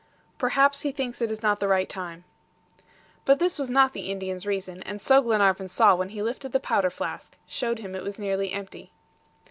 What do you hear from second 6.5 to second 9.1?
the powder flask, showed him it was nearly empty.